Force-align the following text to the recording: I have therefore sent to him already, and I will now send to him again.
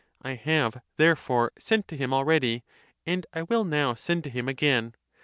I 0.23 0.33
have 0.33 0.81
therefore 0.97 1.51
sent 1.59 1.87
to 1.89 1.95
him 1.95 2.11
already, 2.11 2.63
and 3.05 3.27
I 3.35 3.43
will 3.43 3.63
now 3.63 3.93
send 3.93 4.23
to 4.23 4.31
him 4.31 4.49
again. 4.49 4.95